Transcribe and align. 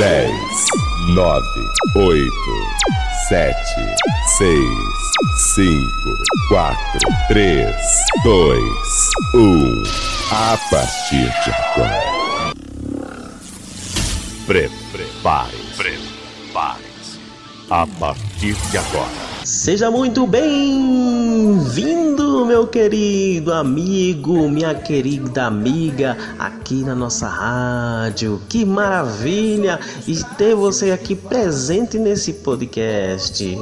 10, 0.00 0.32
9, 1.14 1.42
8, 1.94 2.32
7, 3.28 3.54
6, 4.38 4.56
5, 5.54 5.90
4, 6.48 6.76
3, 7.28 7.66
2, 8.24 8.58
1. 9.34 9.82
A 10.32 10.56
partir 10.70 11.30
de 11.44 11.52
agora. 11.52 12.54
Prepare-se. 14.46 15.76
Prepare-se. 15.76 17.20
A 17.68 17.86
partir 17.86 18.56
de 18.70 18.78
agora 18.78 19.29
Seja 19.60 19.90
muito 19.90 20.26
bem-vindo, 20.26 20.56
meu 22.46 22.66
querido 22.66 23.52
amigo, 23.52 24.48
minha 24.48 24.74
querida 24.74 25.44
amiga, 25.44 26.16
aqui 26.38 26.76
na 26.76 26.94
nossa 26.94 27.28
rádio. 27.28 28.40
Que 28.48 28.64
maravilha 28.64 29.78
ter 30.38 30.54
você 30.54 30.92
aqui 30.92 31.14
presente 31.14 31.98
nesse 31.98 32.32
podcast. 32.32 33.58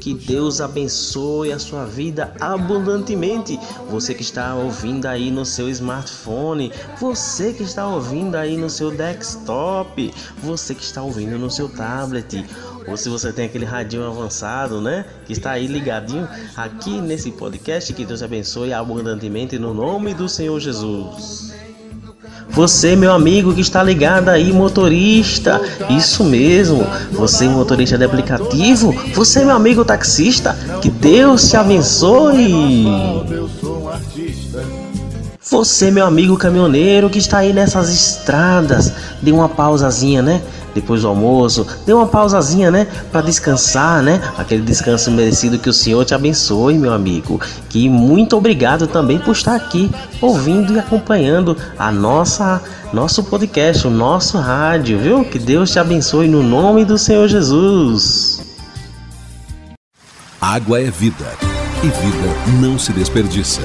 Que 0.00 0.14
Deus 0.14 0.60
abençoe 0.60 1.50
a 1.50 1.58
sua 1.58 1.84
vida 1.84 2.32
abundantemente. 2.38 3.58
Você 3.90 4.14
que 4.14 4.22
está 4.22 4.54
ouvindo 4.54 5.06
aí 5.06 5.32
no 5.32 5.44
seu 5.44 5.68
smartphone, 5.70 6.70
você 7.00 7.52
que 7.52 7.64
está 7.64 7.88
ouvindo 7.88 8.36
aí 8.36 8.56
no 8.56 8.70
seu 8.70 8.92
desktop, 8.92 10.14
você 10.40 10.72
que 10.72 10.84
está 10.84 11.02
ouvindo 11.02 11.36
no 11.36 11.50
seu 11.50 11.68
tablet 11.68 12.44
ou 12.86 12.96
se 12.96 13.08
você 13.08 13.32
tem 13.32 13.46
aquele 13.46 13.64
radinho 13.64 14.06
avançado, 14.06 14.80
né? 14.80 15.04
Que 15.26 15.32
está 15.32 15.52
aí 15.52 15.66
ligadinho 15.66 16.28
aqui 16.56 17.00
nesse 17.00 17.30
podcast. 17.32 17.92
Que 17.92 18.04
Deus 18.04 18.22
abençoe 18.22 18.72
abundantemente 18.72 19.58
no 19.58 19.72
nome 19.72 20.14
do 20.14 20.28
Senhor 20.28 20.58
Jesus. 20.60 21.54
Você, 22.50 22.94
meu 22.94 23.12
amigo 23.12 23.52
que 23.52 23.60
está 23.60 23.82
ligado 23.82 24.28
aí, 24.28 24.52
motorista, 24.52 25.60
isso 25.90 26.22
mesmo. 26.22 26.86
Você, 27.10 27.48
motorista 27.48 27.98
de 27.98 28.04
aplicativo, 28.04 28.92
você, 29.12 29.44
meu 29.44 29.56
amigo 29.56 29.84
taxista, 29.84 30.56
que 30.80 30.88
Deus 30.90 31.48
te 31.48 31.56
abençoe. 31.56 32.84
Você, 35.50 35.90
meu 35.90 36.06
amigo 36.06 36.36
caminhoneiro 36.36 37.10
que 37.10 37.18
está 37.18 37.38
aí 37.38 37.52
nessas 37.52 37.90
estradas, 37.90 38.92
dê 39.20 39.30
uma 39.30 39.48
pausazinha, 39.48 40.22
né? 40.22 40.42
depois 40.74 41.02
do 41.02 41.08
almoço, 41.08 41.66
dê 41.86 41.92
uma 41.92 42.06
pausazinha, 42.06 42.70
né, 42.70 42.86
para 43.12 43.22
descansar, 43.22 44.02
né? 44.02 44.20
Aquele 44.36 44.62
descanso 44.62 45.10
merecido 45.10 45.58
que 45.58 45.68
o 45.68 45.72
Senhor 45.72 46.04
te 46.04 46.14
abençoe, 46.14 46.76
meu 46.76 46.92
amigo. 46.92 47.40
Que 47.68 47.88
muito 47.88 48.36
obrigado 48.36 48.86
também 48.86 49.18
por 49.18 49.32
estar 49.32 49.54
aqui 49.54 49.90
ouvindo 50.20 50.74
e 50.74 50.78
acompanhando 50.78 51.56
a 51.78 51.92
nossa 51.92 52.60
nosso 52.92 53.24
podcast, 53.24 53.86
o 53.86 53.90
nosso 53.90 54.38
rádio, 54.38 54.98
viu? 54.98 55.24
Que 55.24 55.38
Deus 55.38 55.70
te 55.72 55.78
abençoe 55.78 56.28
no 56.28 56.42
nome 56.42 56.84
do 56.84 56.98
Senhor 56.98 57.28
Jesus. 57.28 58.42
Água 60.40 60.80
é 60.80 60.90
vida 60.90 61.26
e 61.82 61.86
vida 61.86 62.60
não 62.60 62.78
se 62.78 62.92
desperdiça. 62.92 63.62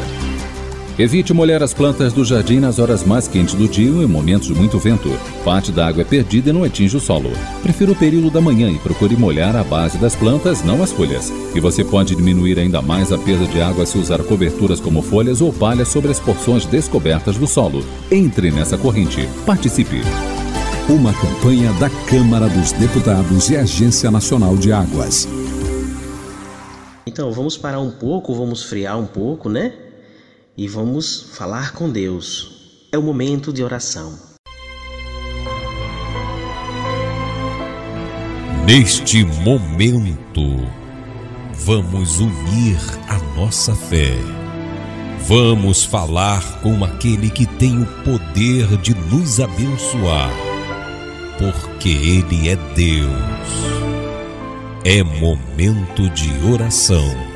Evite 1.00 1.33
molhar 1.33 1.64
as 1.64 1.73
plantas 1.73 2.11
do 2.11 2.25
jardim 2.25 2.59
nas 2.59 2.78
horas 2.78 3.05
mais 3.05 3.25
quentes 3.25 3.53
do 3.53 3.69
dia 3.69 3.89
ou 3.89 4.03
em 4.03 4.05
momentos 4.05 4.50
de 4.50 4.53
muito 4.53 4.78
vento. 4.78 5.09
Parte 5.45 5.72
da 5.72 5.88
água 5.88 6.02
é 6.02 6.03
perdida 6.03 6.50
e 6.50 6.53
não 6.53 6.66
atinge 6.66 6.97
o 6.97 7.00
solo. 7.00 7.31
Prefira 7.64 7.94
o 7.94 7.95
período 7.95 8.30
da 8.30 8.42
manhã 8.42 8.69
e 8.69 8.78
procure 8.80 9.16
molhar 9.16 9.55
a 9.55 9.64
base 9.64 9.97
das 9.97 10.14
plantas, 10.14 10.61
não 10.61 10.83
as 10.83 10.92
folhas. 10.92 11.31
E 11.55 11.59
você 11.61 11.86
pode 11.86 12.17
diminuir 12.17 12.59
ainda 12.59 12.81
mais 12.81 13.14
a 13.14 13.17
perda 13.17 13.45
de 13.45 13.61
água 13.61 13.86
se 13.86 13.97
usar 13.97 14.22
coberturas 14.25 14.81
como 14.81 15.02
folhas 15.02 15.39
ou 15.39 15.53
palhas 15.53 15.88
sobre 15.88 16.11
as 16.11 16.20
porções 16.20 16.66
descobertas 16.66 17.38
do 17.38 17.47
solo. 17.47 17.81
Entre 18.11 18.52
nessa 18.52 18.77
corrente. 18.77 19.25
Participe. 19.45 20.02
Uma 20.89 21.14
campanha 21.14 21.72
da 21.80 21.89
Câmara 22.09 22.50
dos 22.50 22.73
Deputados 22.73 23.50
e 23.50 23.55
Agência 23.55 24.11
Nacional 24.11 24.58
de 24.58 24.73
Águas. 24.73 25.30
Então, 27.08 27.32
vamos 27.32 27.58
parar 27.58 27.80
um 27.80 27.89
pouco, 27.89 28.36
vamos 28.36 28.65
friar 28.65 28.99
um 28.99 29.05
pouco, 29.05 29.48
né? 29.48 29.71
E 30.58 30.67
vamos 30.67 31.32
falar 31.33 31.73
com 31.73 31.89
Deus. 31.89 32.87
É 32.92 32.98
o 32.98 33.02
momento 33.02 33.54
de 33.54 33.64
oração. 33.64 34.17
Neste 38.65 39.23
momento, 39.23 40.67
vamos 41.54 42.20
unir 42.20 42.77
a 43.08 43.17
nossa 43.36 43.76
fé. 43.76 44.15
Vamos 45.27 45.83
falar 45.83 46.61
com 46.61 46.83
aquele 46.83 47.30
que 47.30 47.45
tem 47.45 47.82
o 47.82 47.86
poder 48.04 48.77
de 48.77 48.95
nos 48.95 49.39
abençoar, 49.39 50.32
porque 51.38 51.89
Ele 51.89 52.49
é 52.49 52.55
Deus. 52.76 53.80
É 54.83 55.04
momento 55.04 56.09
de 56.09 56.32
oração. 56.52 57.28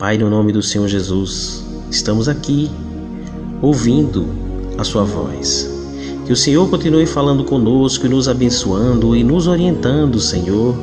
Pai, 0.00 0.16
no 0.16 0.30
nome 0.30 0.52
do 0.52 0.62
Senhor 0.62 0.86
Jesus, 0.86 1.64
estamos 1.90 2.28
aqui 2.28 2.70
ouvindo 3.60 4.28
a 4.78 4.84
Sua 4.84 5.02
voz. 5.02 5.68
Que 6.24 6.32
o 6.32 6.36
Senhor 6.36 6.70
continue 6.70 7.04
falando 7.04 7.42
conosco 7.42 8.06
e 8.06 8.08
nos 8.08 8.28
abençoando 8.28 9.16
e 9.16 9.24
nos 9.24 9.48
orientando, 9.48 10.20
Senhor, 10.20 10.76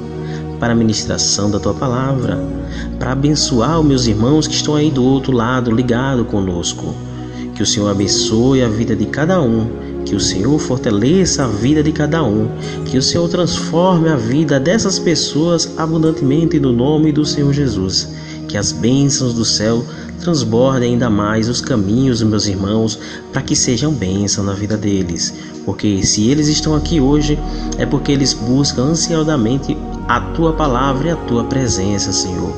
para 0.59 0.73
a 0.73 0.75
ministração 0.75 1.49
da 1.49 1.61
Tua 1.61 1.73
palavra, 1.73 2.37
para 2.99 3.13
abençoar 3.13 3.79
os 3.79 3.85
meus 3.85 4.05
irmãos 4.05 4.49
que 4.49 4.55
estão 4.55 4.75
aí 4.75 4.91
do 4.91 5.05
outro 5.05 5.31
lado, 5.31 5.71
ligado 5.71 6.25
conosco. 6.25 6.93
Que 7.55 7.63
o 7.63 7.65
Senhor 7.65 7.87
abençoe 7.87 8.63
a 8.63 8.67
vida 8.67 8.97
de 8.97 9.05
cada 9.05 9.41
um, 9.41 9.69
que 10.03 10.13
o 10.13 10.19
Senhor 10.19 10.59
fortaleça 10.59 11.45
a 11.45 11.47
vida 11.47 11.81
de 11.81 11.93
cada 11.93 12.21
um, 12.21 12.49
que 12.83 12.97
o 12.97 13.01
Senhor 13.01 13.29
transforme 13.29 14.09
a 14.09 14.17
vida 14.17 14.59
dessas 14.59 14.99
pessoas 14.99 15.73
abundantemente 15.77 16.59
no 16.59 16.73
nome 16.73 17.13
do 17.13 17.23
Senhor 17.23 17.53
Jesus 17.53 18.24
que 18.55 18.59
as 18.59 18.71
bênçãos 18.71 19.33
do 19.33 19.43
céu 19.43 19.83
transbordem 20.21 20.93
ainda 20.93 21.09
mais 21.09 21.49
os 21.49 21.59
caminhos 21.59 22.21
dos 22.21 22.29
meus 22.29 22.47
irmãos 22.47 22.97
para 23.33 23.41
que 23.41 23.53
sejam 23.53 23.91
bênção 23.91 24.45
na 24.45 24.53
vida 24.53 24.77
deles. 24.77 25.33
Porque 25.65 26.01
se 26.05 26.29
eles 26.29 26.47
estão 26.47 26.73
aqui 26.73 27.01
hoje, 27.01 27.37
é 27.77 27.85
porque 27.85 28.13
eles 28.13 28.33
buscam 28.33 28.83
ansiosamente 28.83 29.77
a 30.07 30.21
tua 30.21 30.53
palavra 30.53 31.09
e 31.09 31.11
a 31.11 31.17
tua 31.17 31.43
presença, 31.43 32.13
Senhor. 32.13 32.49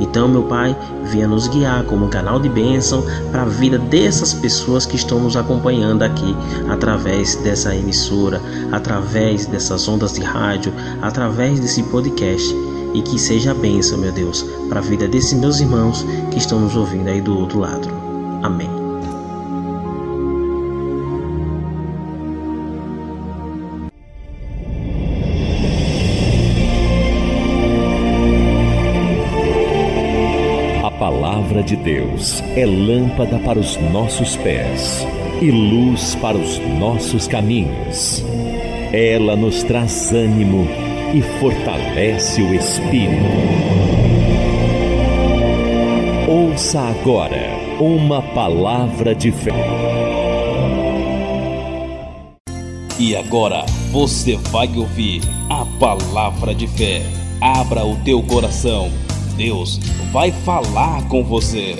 Então, 0.00 0.26
meu 0.28 0.44
Pai, 0.44 0.74
venha 1.04 1.28
nos 1.28 1.46
guiar 1.46 1.84
como 1.84 2.06
um 2.06 2.10
canal 2.10 2.40
de 2.40 2.48
bênção 2.48 3.04
para 3.30 3.42
a 3.42 3.44
vida 3.44 3.78
dessas 3.78 4.32
pessoas 4.32 4.86
que 4.86 4.96
estão 4.96 5.20
nos 5.20 5.36
acompanhando 5.36 6.04
aqui 6.04 6.34
através 6.70 7.36
dessa 7.36 7.76
emissora, 7.76 8.40
através 8.72 9.44
dessas 9.44 9.86
ondas 9.86 10.14
de 10.14 10.22
rádio, 10.22 10.72
através 11.02 11.60
desse 11.60 11.82
podcast 11.82 12.73
e 12.94 13.02
que 13.02 13.18
seja 13.18 13.50
a 13.50 13.54
bênção, 13.54 13.98
meu 13.98 14.12
Deus, 14.12 14.42
para 14.68 14.78
a 14.78 14.82
vida 14.82 15.08
desses 15.08 15.34
meus 15.34 15.60
irmãos 15.60 16.06
que 16.30 16.38
estão 16.38 16.60
nos 16.60 16.76
ouvindo 16.76 17.08
aí 17.08 17.20
do 17.20 17.36
outro 17.36 17.58
lado. 17.58 17.88
Amém. 18.42 18.70
A 30.84 30.90
palavra 30.90 31.62
de 31.62 31.76
Deus 31.76 32.40
é 32.56 32.64
lâmpada 32.64 33.38
para 33.40 33.58
os 33.58 33.76
nossos 33.92 34.36
pés 34.36 35.04
e 35.42 35.50
luz 35.50 36.14
para 36.14 36.36
os 36.38 36.58
nossos 36.78 37.26
caminhos. 37.26 38.24
Ela 38.92 39.34
nos 39.34 39.64
traz 39.64 40.12
ânimo 40.12 40.68
e 41.14 41.22
fortalece 41.38 42.42
o 42.42 42.52
espírito. 42.52 43.22
Ouça 46.28 46.80
agora 46.80 47.56
uma 47.78 48.20
palavra 48.20 49.14
de 49.14 49.30
fé. 49.30 49.52
E 52.98 53.14
agora 53.14 53.64
você 53.92 54.36
vai 54.50 54.68
ouvir 54.76 55.20
a 55.48 55.64
palavra 55.78 56.52
de 56.52 56.66
fé. 56.66 57.02
Abra 57.40 57.86
o 57.86 57.94
teu 58.02 58.20
coração. 58.20 58.90
Deus 59.36 59.78
vai 60.12 60.32
falar 60.32 61.06
com 61.06 61.22
você. 61.22 61.76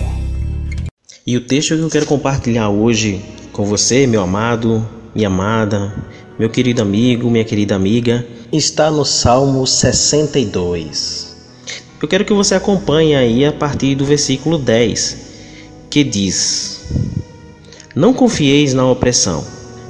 E 1.26 1.36
o 1.36 1.40
texto 1.40 1.74
que 1.74 1.82
eu 1.82 1.90
quero 1.90 2.06
compartilhar 2.06 2.68
hoje 2.68 3.20
com 3.50 3.64
você, 3.64 4.06
meu 4.06 4.22
amado, 4.22 4.86
minha 5.12 5.26
amada, 5.26 5.92
meu 6.38 6.48
querido 6.48 6.82
amigo, 6.82 7.28
minha 7.28 7.44
querida 7.44 7.74
amiga, 7.74 8.24
está 8.56 8.90
no 8.90 9.04
Salmo 9.04 9.66
62. 9.66 11.36
Eu 12.00 12.08
quero 12.08 12.24
que 12.24 12.32
você 12.32 12.54
acompanhe 12.54 13.14
aí 13.14 13.44
a 13.44 13.52
partir 13.52 13.94
do 13.94 14.04
versículo 14.04 14.58
10, 14.58 15.16
que 15.90 16.04
diz: 16.04 16.80
Não 17.94 18.12
confieis 18.12 18.74
na 18.74 18.88
opressão, 18.90 19.44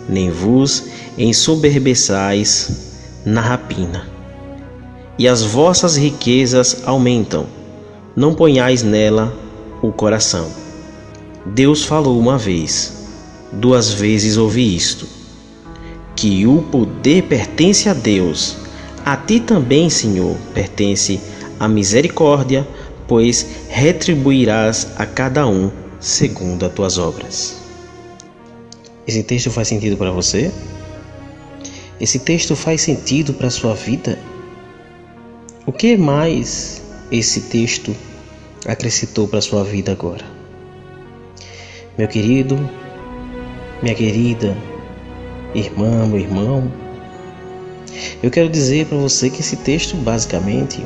nem 0.09 0.31
vos 0.31 0.85
ensoberbeçais 1.19 2.71
na 3.25 3.41
rapina. 3.41 4.07
e 5.19 5.29
as 5.29 5.43
vossas 5.43 5.97
riquezas 5.97 6.83
aumentam. 6.85 7.47
Não 8.17 8.35
ponhais 8.35 8.83
nela 8.83 9.33
o 9.83 9.93
coração. 9.93 10.49
Deus 11.47 11.85
falou 11.85 12.19
uma 12.19 12.39
vez, 12.39 13.07
duas 13.53 13.93
vezes 13.93 14.37
ouvi 14.37 14.75
isto: 14.75 15.07
que 16.25 16.47
o 16.47 16.63
poder 16.63 17.25
pertence 17.25 17.87
a 17.87 17.93
Deus. 17.93 18.57
A 19.05 19.15
ti 19.15 19.41
também, 19.41 19.91
Senhor, 19.91 20.35
pertence 20.55 21.21
a 21.61 21.69
misericórdia, 21.69 22.67
pois 23.07 23.47
retribuirás 23.69 24.89
a 24.97 25.05
cada 25.05 25.47
um 25.47 25.71
segundo 26.01 26.65
as 26.65 26.73
tuas 26.73 26.97
obras. 26.97 27.57
Esse 29.07 29.23
texto 29.23 29.51
faz 29.51 29.69
sentido 29.69 29.99
para 29.99 30.11
você? 30.11 30.51
Esse 32.01 32.19
texto 32.19 32.57
faz 32.57 32.81
sentido 32.81 33.35
para 33.35 33.49
a 33.49 33.51
sua 33.51 33.75
vida? 33.75 34.19
O 35.67 35.73
que 35.73 35.95
mais 35.95 36.81
esse 37.13 37.43
texto 37.43 37.95
acrescentou 38.67 39.29
para 39.29 39.41
a 39.41 39.43
sua 39.43 39.63
vida 39.63 39.93
agora? 39.93 40.25
Meu 41.99 42.09
querido, 42.09 42.59
minha 43.83 43.95
querida, 43.95 44.57
irmã, 45.55 46.07
meu 46.07 46.19
irmão, 46.19 46.71
eu 48.23 48.31
quero 48.31 48.49
dizer 48.49 48.87
para 48.87 48.99
você 48.99 49.31
que 49.31 49.41
esse 49.41 49.57
texto 49.57 49.97
basicamente, 49.97 50.85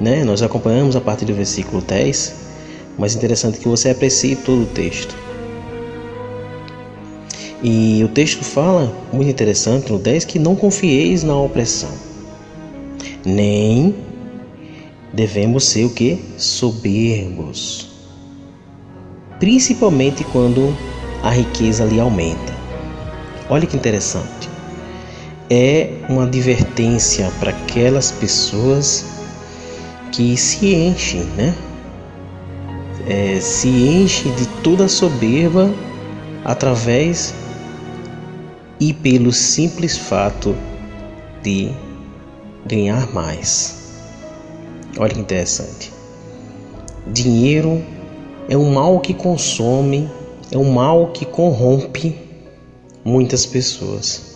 né, 0.00 0.24
nós 0.24 0.42
acompanhamos 0.42 0.96
a 0.96 1.00
partir 1.00 1.24
do 1.24 1.34
versículo 1.34 1.80
10, 1.80 2.34
mas 2.98 3.14
é 3.14 3.18
interessante 3.18 3.58
que 3.58 3.68
você 3.68 3.90
aprecie 3.90 4.36
todo 4.36 4.62
o 4.62 4.66
texto. 4.66 5.14
E 7.62 8.02
o 8.04 8.08
texto 8.08 8.42
fala, 8.42 8.92
muito 9.12 9.30
interessante 9.30 9.92
no 9.92 9.98
10, 9.98 10.24
que 10.24 10.38
não 10.38 10.56
confieis 10.56 11.22
na 11.22 11.36
opressão, 11.36 11.92
nem 13.24 13.94
devemos 15.12 15.64
ser 15.64 15.84
o 15.84 15.90
que? 15.90 16.18
Soberbos. 16.36 17.88
Principalmente 19.38 20.24
quando 20.24 20.74
a 21.22 21.30
riqueza 21.30 21.84
lhe 21.84 22.00
aumenta. 22.00 22.59
Olha 23.50 23.66
que 23.66 23.76
interessante. 23.76 24.48
É 25.50 25.90
uma 26.08 26.22
advertência 26.22 27.28
para 27.40 27.50
aquelas 27.50 28.12
pessoas 28.12 29.04
que 30.12 30.36
se 30.36 30.72
enchem, 30.72 31.24
né? 31.36 31.52
É, 33.08 33.40
se 33.40 33.68
enchem 33.68 34.32
de 34.36 34.46
toda 34.62 34.86
soberba 34.86 35.68
através 36.44 37.34
e 38.78 38.92
pelo 38.92 39.32
simples 39.32 39.98
fato 39.98 40.54
de 41.42 41.72
ganhar 42.64 43.12
mais. 43.12 43.98
Olha 44.96 45.12
que 45.12 45.18
interessante. 45.18 45.92
Dinheiro 47.04 47.82
é 48.48 48.56
um 48.56 48.72
mal 48.72 49.00
que 49.00 49.12
consome, 49.12 50.08
é 50.52 50.56
um 50.56 50.72
mal 50.72 51.08
que 51.08 51.24
corrompe 51.24 52.29
muitas 53.04 53.46
pessoas. 53.46 54.30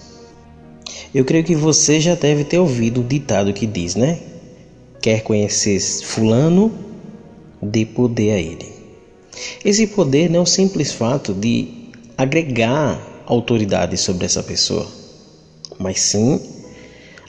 Eu 1.14 1.24
creio 1.24 1.44
que 1.44 1.54
você 1.54 2.00
já 2.00 2.14
deve 2.14 2.44
ter 2.44 2.58
ouvido 2.58 3.00
o 3.00 3.04
ditado 3.04 3.52
que 3.52 3.66
diz, 3.66 3.94
né? 3.94 4.18
Quer 5.00 5.22
conhecer 5.22 5.78
Fulano, 5.80 6.72
dê 7.62 7.84
poder 7.86 8.32
a 8.32 8.38
ele. 8.38 8.72
Esse 9.64 9.86
poder 9.86 10.30
não 10.30 10.40
é 10.40 10.42
o 10.42 10.46
simples 10.46 10.92
fato 10.92 11.32
de 11.34 11.68
agregar 12.16 13.00
autoridade 13.26 13.96
sobre 13.96 14.26
essa 14.26 14.42
pessoa, 14.42 14.86
mas 15.78 16.00
sim 16.00 16.40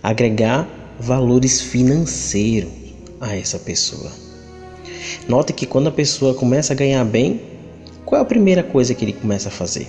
agregar 0.03 0.67
valores 0.99 1.61
financeiros 1.61 2.71
a 3.19 3.35
essa 3.35 3.57
pessoa. 3.57 4.11
Note 5.27 5.53
que 5.53 5.65
quando 5.65 5.87
a 5.87 5.91
pessoa 5.91 6.33
começa 6.33 6.73
a 6.73 6.75
ganhar 6.75 7.03
bem, 7.03 7.41
qual 8.05 8.19
é 8.19 8.21
a 8.21 8.27
primeira 8.27 8.63
coisa 8.63 8.93
que 8.93 9.03
ele 9.03 9.13
começa 9.13 9.49
a 9.49 9.51
fazer? 9.51 9.87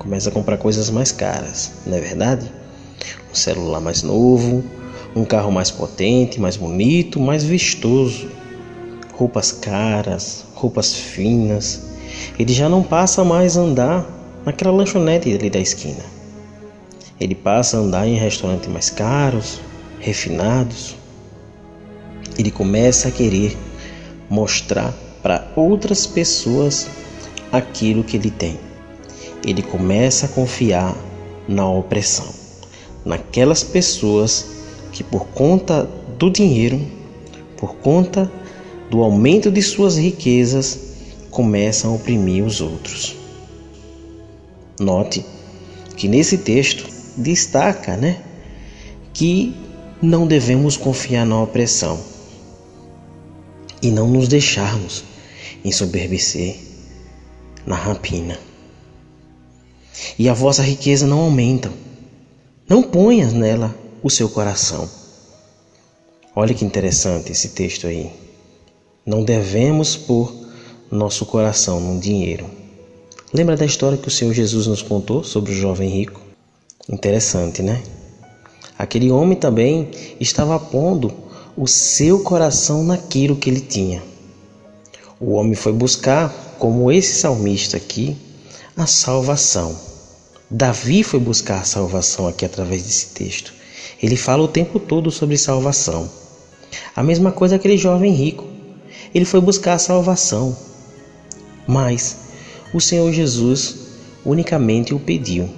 Começa 0.00 0.30
a 0.30 0.32
comprar 0.32 0.56
coisas 0.56 0.88
mais 0.88 1.12
caras, 1.12 1.72
não 1.84 1.94
é 1.94 2.00
verdade? 2.00 2.50
Um 3.30 3.34
celular 3.34 3.82
mais 3.82 4.02
novo, 4.02 4.64
um 5.14 5.26
carro 5.26 5.52
mais 5.52 5.70
potente, 5.70 6.40
mais 6.40 6.56
bonito, 6.56 7.20
mais 7.20 7.44
vistoso, 7.44 8.30
roupas 9.12 9.52
caras, 9.52 10.46
roupas 10.54 10.94
finas. 10.94 11.82
Ele 12.38 12.50
já 12.50 12.66
não 12.66 12.82
passa 12.82 13.22
mais 13.22 13.58
a 13.58 13.60
andar 13.60 14.40
naquela 14.42 14.70
lanchonete 14.70 15.34
ali 15.34 15.50
da 15.50 15.58
esquina. 15.60 16.02
Ele 17.20 17.34
passa 17.34 17.76
a 17.76 17.80
andar 17.80 18.08
em 18.08 18.16
restaurantes 18.16 18.70
mais 18.70 18.88
caros, 18.88 19.60
refinados. 19.98 20.96
Ele 22.38 22.50
começa 22.50 23.08
a 23.08 23.10
querer 23.10 23.54
mostrar 24.30 24.94
para 25.22 25.46
outras 25.54 26.06
pessoas 26.06 26.88
aquilo 27.52 28.02
que 28.02 28.16
ele 28.16 28.30
tem. 28.30 28.69
Ele 29.44 29.62
começa 29.62 30.26
a 30.26 30.28
confiar 30.28 30.96
na 31.48 31.68
opressão, 31.68 32.28
naquelas 33.04 33.62
pessoas 33.62 34.46
que, 34.92 35.02
por 35.02 35.26
conta 35.28 35.88
do 36.18 36.30
dinheiro, 36.30 36.80
por 37.56 37.74
conta 37.76 38.30
do 38.90 39.02
aumento 39.02 39.50
de 39.50 39.62
suas 39.62 39.96
riquezas, 39.96 40.78
começam 41.30 41.92
a 41.92 41.94
oprimir 41.94 42.44
os 42.44 42.60
outros. 42.60 43.16
Note 44.78 45.24
que 45.96 46.08
nesse 46.08 46.38
texto 46.38 46.86
destaca, 47.16 47.96
né, 47.96 48.22
que 49.12 49.54
não 50.00 50.26
devemos 50.26 50.76
confiar 50.76 51.26
na 51.26 51.42
opressão 51.42 52.00
e 53.82 53.90
não 53.90 54.08
nos 54.08 54.28
deixarmos 54.28 55.04
ensoberbecer 55.64 56.56
na 57.66 57.76
rapina. 57.76 58.38
E 60.18 60.28
a 60.28 60.34
vossa 60.34 60.62
riqueza 60.62 61.06
não 61.06 61.20
aumenta. 61.20 61.72
Não 62.68 62.82
ponhas 62.82 63.32
nela 63.32 63.74
o 64.02 64.10
seu 64.10 64.28
coração. 64.28 64.88
Olha 66.34 66.54
que 66.54 66.64
interessante 66.64 67.32
esse 67.32 67.48
texto 67.50 67.86
aí. 67.86 68.10
Não 69.04 69.24
devemos 69.24 69.96
pôr 69.96 70.32
nosso 70.90 71.26
coração 71.26 71.80
no 71.80 72.00
dinheiro 72.00 72.60
Lembra 73.32 73.56
da 73.56 73.64
história 73.64 73.96
que 73.96 74.08
o 74.08 74.10
Senhor 74.10 74.34
Jesus 74.34 74.66
nos 74.66 74.82
contou 74.82 75.22
sobre 75.22 75.52
o 75.52 75.54
jovem 75.54 75.88
rico? 75.88 76.20
Interessante, 76.88 77.62
né? 77.62 77.80
Aquele 78.76 79.08
homem 79.08 79.38
também 79.38 79.88
estava 80.18 80.58
pondo 80.58 81.12
o 81.56 81.64
seu 81.64 82.24
coração 82.24 82.82
naquilo 82.82 83.36
que 83.36 83.48
ele 83.48 83.60
tinha. 83.60 84.02
O 85.20 85.34
homem 85.34 85.54
foi 85.54 85.72
buscar, 85.72 86.56
como 86.58 86.90
esse 86.90 87.20
salmista 87.20 87.76
aqui, 87.76 88.16
a 88.76 88.86
salvação. 88.86 89.78
Davi 90.50 91.02
foi 91.02 91.20
buscar 91.20 91.60
a 91.60 91.64
salvação 91.64 92.26
aqui 92.26 92.44
através 92.44 92.82
desse 92.82 93.06
texto. 93.08 93.52
Ele 94.02 94.16
fala 94.16 94.42
o 94.42 94.48
tempo 94.48 94.78
todo 94.78 95.10
sobre 95.10 95.36
salvação. 95.36 96.10
A 96.94 97.02
mesma 97.02 97.32
coisa 97.32 97.56
aquele 97.56 97.76
jovem 97.76 98.12
rico. 98.12 98.46
Ele 99.14 99.24
foi 99.24 99.40
buscar 99.40 99.74
a 99.74 99.78
salvação. 99.78 100.56
Mas 101.66 102.16
o 102.72 102.80
Senhor 102.80 103.12
Jesus 103.12 103.76
unicamente 104.24 104.94
o 104.94 105.00
pediu 105.00 105.48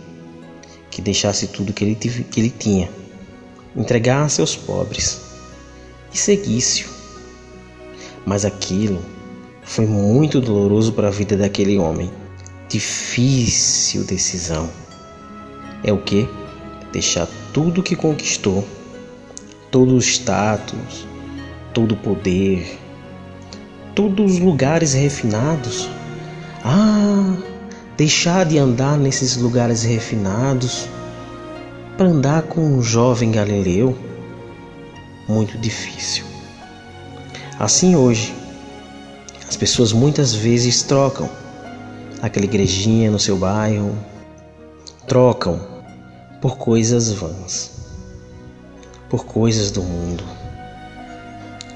que 0.90 1.00
deixasse 1.00 1.48
tudo 1.48 1.72
que 1.72 1.84
ele, 1.84 1.94
que 1.94 2.40
ele 2.40 2.50
tinha, 2.50 2.90
entregasse 3.74 4.40
aos 4.40 4.54
pobres 4.54 5.20
e 6.12 6.18
seguisse-o. 6.18 6.90
Mas 8.26 8.44
aquilo 8.44 9.00
foi 9.62 9.86
muito 9.86 10.40
doloroso 10.40 10.92
para 10.92 11.08
a 11.08 11.10
vida 11.10 11.36
daquele 11.36 11.78
homem. 11.78 12.10
Difícil 12.72 14.02
decisão. 14.02 14.70
É 15.84 15.92
o 15.92 15.98
que? 15.98 16.26
Deixar 16.90 17.28
tudo 17.52 17.82
que 17.82 17.94
conquistou, 17.94 18.66
todo 19.70 19.94
o 19.94 19.98
status, 19.98 21.06
todo 21.74 21.92
o 21.92 21.96
poder, 21.98 22.78
todos 23.94 24.32
os 24.32 24.38
lugares 24.38 24.94
refinados 24.94 25.86
ah, 26.64 27.36
deixar 27.94 28.46
de 28.46 28.56
andar 28.56 28.96
nesses 28.96 29.36
lugares 29.36 29.82
refinados 29.82 30.88
para 31.98 32.06
andar 32.06 32.42
com 32.44 32.62
um 32.62 32.82
jovem 32.82 33.32
galileu? 33.32 33.98
Muito 35.28 35.58
difícil. 35.58 36.24
Assim 37.58 37.96
hoje, 37.96 38.32
as 39.46 39.58
pessoas 39.58 39.92
muitas 39.92 40.32
vezes 40.32 40.82
trocam 40.82 41.41
aquela 42.22 42.46
igrejinha 42.46 43.10
no 43.10 43.18
seu 43.18 43.36
bairro, 43.36 43.98
trocam 45.08 45.60
por 46.40 46.56
coisas 46.56 47.10
vãs, 47.10 47.88
por 49.10 49.26
coisas 49.26 49.72
do 49.72 49.82
mundo. 49.82 50.22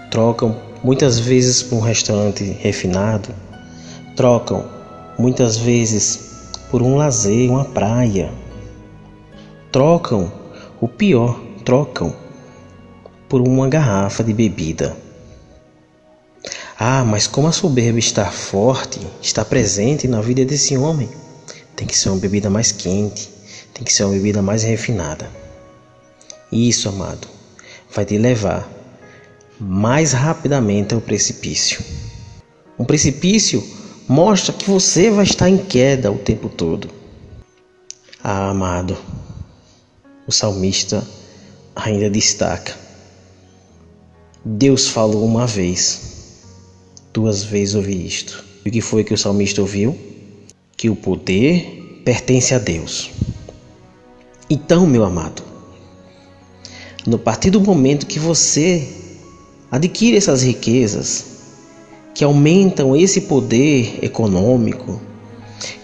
Trocam 0.09 0.57
muitas 0.85 1.19
vezes 1.19 1.65
por 1.65 1.79
um 1.79 1.81
restaurante 1.81 2.45
refinado, 2.45 3.35
trocam 4.15 4.65
muitas 5.19 5.57
vezes 5.57 6.53
por 6.71 6.81
um 6.81 6.95
lazer, 6.95 7.51
uma 7.51 7.65
praia. 7.65 8.33
Trocam, 9.73 10.31
o 10.81 10.87
pior, 10.87 11.41
trocam 11.65 12.15
por 13.29 13.41
uma 13.41 13.69
garrafa 13.69 14.23
de 14.23 14.33
bebida. 14.33 14.97
Ah, 16.79 17.03
mas 17.05 17.27
como 17.27 17.49
a 17.49 17.53
soberba 17.53 17.99
está 17.99 18.31
forte, 18.31 19.01
está 19.23 19.43
presente 19.45 20.07
na 20.07 20.21
vida 20.21 20.45
desse 20.45 20.77
homem, 20.77 21.09
tem 21.75 21.87
que 21.87 21.97
ser 21.97 22.11
uma 22.11 22.19
bebida 22.19 22.51
mais 22.51 22.71
quente, 22.71 23.31
tem 23.73 23.83
que 23.83 23.93
ser 23.93 24.05
uma 24.05 24.13
bebida 24.13 24.43
mais 24.43 24.63
refinada. 24.63 25.31
Isso, 26.53 26.87
amado, 26.89 27.27
vai 27.91 28.05
te 28.05 28.19
levar 28.19 28.71
mais 29.59 30.13
rapidamente 30.13 30.95
ao 30.95 31.01
precipício. 31.01 31.83
Um 32.79 32.85
precipício 32.85 33.67
mostra 34.07 34.53
que 34.53 34.71
você 34.71 35.11
vai 35.11 35.25
estar 35.25 35.49
em 35.49 35.57
queda 35.57 36.13
o 36.13 36.19
tempo 36.19 36.51
todo. 36.51 36.91
Ah, 38.23 38.51
amado, 38.51 38.99
o 40.27 40.33
salmista 40.33 41.07
ainda 41.75 42.11
destaca: 42.11 42.77
Deus 44.45 44.89
falou 44.89 45.25
uma 45.25 45.47
vez, 45.47 46.16
duas 47.17 47.43
vezes 47.43 47.75
ouvi 47.75 48.07
isto. 48.07 48.45
E 48.63 48.69
o 48.69 48.73
que 48.73 48.83
foi 48.83 49.03
que 49.03 49.15
o 49.15 49.17
salmista 49.17 49.63
ouviu? 49.63 49.97
Que 50.77 50.91
o 50.91 50.95
poder 50.95 52.03
pertence 52.05 52.55
a 52.55 52.59
Deus. 52.59 53.11
Então, 54.51 54.87
meu 54.87 55.03
amado, 55.03 55.43
no 57.07 57.19
partir 57.19 57.49
do 57.49 57.59
momento 57.59 58.07
que 58.07 58.19
você 58.19 58.87
adquire 59.71 60.15
essas 60.15 60.43
riquezas, 60.43 61.25
que 62.15 62.23
aumentam 62.23 62.95
esse 62.95 63.23
poder 63.23 63.99
econômico, 64.03 65.01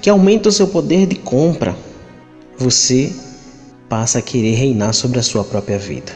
que 0.03 0.11
aumentam 0.11 0.51
o 0.51 0.53
seu 0.53 0.69
poder 0.69 1.07
de 1.07 1.17
compra, 1.17 1.75
você 2.59 3.11
passa 3.89 4.19
a 4.19 4.23
querer 4.23 4.55
reinar 4.55 4.93
sobre 4.93 5.19
a 5.19 5.23
sua 5.23 5.45
própria 5.45 5.79
vida. 5.79 6.13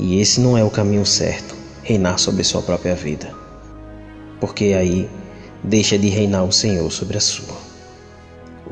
E 0.00 0.20
esse 0.20 0.40
não 0.40 0.56
é 0.56 0.64
o 0.64 0.70
caminho 0.70 1.04
certo, 1.04 1.54
reinar 1.82 2.18
sobre 2.18 2.40
a 2.40 2.44
sua 2.44 2.62
própria 2.62 2.94
vida. 2.94 3.41
Porque 4.42 4.74
aí 4.76 5.08
deixa 5.62 5.96
de 5.96 6.08
reinar 6.08 6.42
o 6.42 6.50
Senhor 6.50 6.90
sobre 6.90 7.16
a 7.16 7.20
sua. 7.20 7.56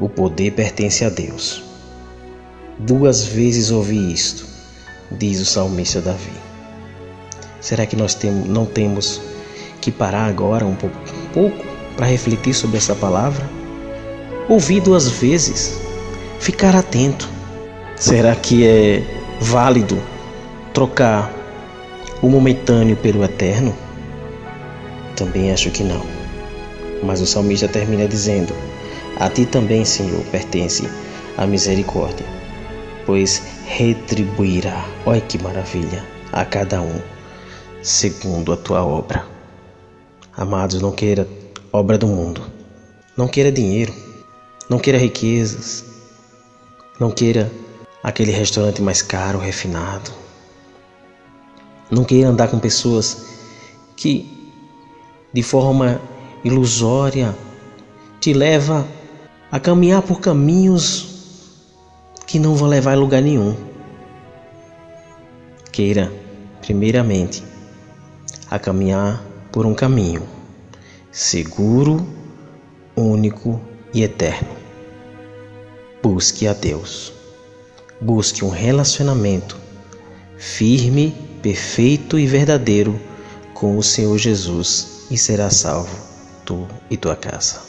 O 0.00 0.09
poder 0.09 0.50
pertence 0.50 1.05
a 1.05 1.09
Deus. 1.09 1.62
Duas 2.77 3.25
vezes 3.25 3.71
ouvi 3.71 4.12
isto, 4.12 4.45
diz 5.12 5.41
o 5.41 5.45
salmista 5.45 6.00
Davi. 6.00 6.33
Será 7.61 7.87
que 7.87 7.95
nós 7.95 8.15
temos, 8.15 8.49
não 8.49 8.67
temos 8.67 9.23
que 9.81 9.93
parar 9.93 10.25
agora 10.25 10.67
um 10.67 10.75
pouco, 10.75 10.97
um 10.99 11.33
pouco 11.33 11.65
para 11.97 12.07
refletir 12.07 12.53
sobre 12.53 12.79
essa 12.79 12.97
palavra? 12.97 13.49
Ouvir 14.49 14.81
duas 14.81 15.09
vezes, 15.09 15.79
ficar 16.41 16.75
atento. 16.75 17.29
Será 17.95 18.35
que 18.35 18.67
é 18.67 19.05
válido 19.41 20.03
trocar 20.75 21.33
o 22.21 22.29
momentâneo 22.29 22.97
pelo 22.97 23.23
eterno? 23.23 23.73
Também 25.21 25.53
acho 25.53 25.71
que 25.71 25.85
não. 25.85 26.00
Mas 27.03 27.21
o 27.21 27.27
salmista 27.27 27.69
termina 27.69 28.09
dizendo: 28.09 28.55
A 29.19 29.29
ti 29.29 29.45
também, 29.45 29.85
Senhor, 29.85 30.25
pertence 30.33 30.89
a 31.37 31.47
misericórdia, 31.47 32.25
pois 33.05 33.43
retribuirá, 33.67 34.83
olha 35.05 35.21
que 35.21 35.37
maravilha, 35.37 36.03
a 36.33 36.43
cada 36.43 36.81
um 36.81 36.99
segundo 37.83 38.50
a 38.50 38.57
tua 38.57 38.83
obra. 38.83 39.27
Amados, 40.35 40.81
não 40.81 40.91
queira 40.91 41.29
obra 41.71 41.99
do 41.99 42.07
mundo. 42.07 42.41
Não 43.15 43.29
queira 43.29 43.53
dinheiro. 43.53 43.93
Não 44.71 44.79
queira 44.79 44.99
riquezas. 44.99 45.85
Não 46.99 47.11
queira 47.11 47.53
aquele 48.03 48.33
restaurante 48.33 48.81
mais 48.81 49.03
caro, 49.03 49.39
refinado. 49.39 50.11
Não 51.91 52.05
queira 52.05 52.31
andar 52.31 52.49
com 52.49 52.59
pessoas 52.59 53.27
que, 53.95 54.39
de 55.32 55.42
forma 55.42 56.00
ilusória, 56.44 57.34
te 58.20 58.32
leva 58.32 58.87
a 59.50 59.60
caminhar 59.60 60.02
por 60.02 60.20
caminhos 60.20 61.08
que 62.26 62.38
não 62.38 62.54
vão 62.54 62.68
levar 62.68 62.92
a 62.92 62.96
lugar 62.96 63.22
nenhum. 63.22 63.56
Queira, 65.72 66.12
primeiramente, 66.60 67.42
a 68.50 68.58
caminhar 68.58 69.25
por 69.52 69.66
um 69.66 69.75
caminho 69.75 70.22
seguro, 71.10 72.06
único 72.96 73.60
e 73.92 74.02
eterno. 74.02 74.49
Busque 76.02 76.46
a 76.46 76.52
Deus. 76.52 77.12
Busque 78.00 78.44
um 78.44 78.49
relacionamento 78.49 79.56
firme, 80.37 81.14
perfeito 81.42 82.18
e 82.18 82.26
verdadeiro 82.26 82.99
com 83.52 83.76
o 83.76 83.82
Senhor 83.82 84.16
Jesus 84.16 85.00
e 85.11 85.19
será 85.19 85.50
salvo 85.50 85.90
tu 86.45 86.69
e 86.88 86.97
tua 86.97 87.17
casa. 87.17 87.69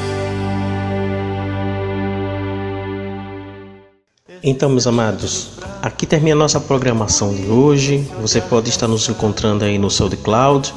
Então, 4.47 4.69
meus 4.69 4.85
amados, 4.85 5.47
aqui 5.81 6.05
termina 6.05 6.35
a 6.35 6.37
nossa 6.37 6.59
programação 6.59 7.33
de 7.33 7.47
hoje. 7.47 8.07
Você 8.21 8.39
pode 8.39 8.69
estar 8.69 8.87
nos 8.87 9.09
encontrando 9.09 9.65
aí 9.65 9.79
no 9.79 9.89
SoundCloud 9.89 10.71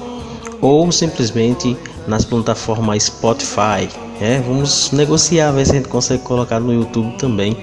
ou 0.62 0.90
simplesmente 0.90 1.76
nas 2.06 2.24
plataformas 2.24 3.02
Spotify. 3.02 3.86
É, 4.22 4.40
vamos 4.40 4.90
negociar, 4.90 5.52
ver 5.52 5.66
se 5.66 5.72
a 5.72 5.74
gente 5.74 5.88
consegue 5.88 6.22
colocar 6.22 6.58
no 6.58 6.72
YouTube 6.72 7.14
também. 7.18 7.54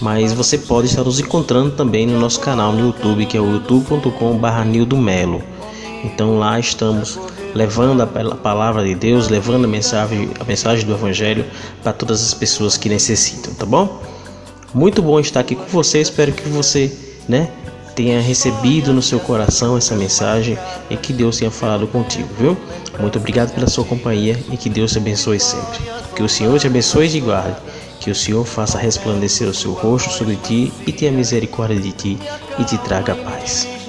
Mas 0.00 0.32
você 0.32 0.56
pode 0.56 0.86
estar 0.86 1.02
nos 1.02 1.18
encontrando 1.18 1.72
também 1.72 2.06
no 2.06 2.20
nosso 2.20 2.38
canal 2.38 2.72
no 2.72 2.78
YouTube, 2.78 3.26
que 3.26 3.36
é 3.36 3.40
o 3.40 3.50
youtube.com.br 3.50 4.96
Melo. 4.96 5.42
Então 6.04 6.38
lá 6.38 6.60
estamos 6.60 7.18
levando 7.52 8.00
a 8.00 8.06
palavra 8.36 8.84
de 8.84 8.94
Deus, 8.94 9.28
levando 9.28 9.64
a 9.64 9.68
mensagem, 9.68 10.30
a 10.38 10.44
mensagem 10.44 10.86
do 10.86 10.92
Evangelho 10.92 11.44
para 11.82 11.92
todas 11.92 12.22
as 12.22 12.32
pessoas 12.32 12.76
que 12.76 12.88
necessitam, 12.88 13.52
tá 13.54 13.66
bom? 13.66 14.11
Muito 14.74 15.02
bom 15.02 15.20
estar 15.20 15.40
aqui 15.40 15.54
com 15.54 15.66
você, 15.66 16.00
espero 16.00 16.32
que 16.32 16.48
você, 16.48 16.90
né, 17.28 17.50
tenha 17.94 18.20
recebido 18.22 18.92
no 18.92 19.02
seu 19.02 19.20
coração 19.20 19.76
essa 19.76 19.94
mensagem 19.94 20.56
e 20.88 20.96
que 20.96 21.12
Deus 21.12 21.36
tenha 21.36 21.50
falado 21.50 21.86
contigo, 21.86 22.28
viu? 22.38 22.56
Muito 22.98 23.18
obrigado 23.18 23.52
pela 23.54 23.66
sua 23.66 23.84
companhia 23.84 24.38
e 24.50 24.56
que 24.56 24.70
Deus 24.70 24.92
te 24.92 24.98
abençoe 24.98 25.38
sempre. 25.38 25.78
Que 26.16 26.22
o 26.22 26.28
Senhor 26.28 26.58
te 26.58 26.66
abençoe 26.66 27.06
e 27.06 27.10
te 27.10 27.20
guarde. 27.20 27.56
Que 28.00 28.10
o 28.10 28.14
Senhor 28.14 28.44
faça 28.44 28.78
resplandecer 28.78 29.46
o 29.46 29.54
seu 29.54 29.72
rosto 29.72 30.10
sobre 30.10 30.36
ti 30.36 30.72
e 30.86 30.92
tenha 30.92 31.12
misericórdia 31.12 31.78
de 31.78 31.92
ti 31.92 32.18
e 32.58 32.64
te 32.64 32.78
traga 32.78 33.14
paz. 33.14 33.81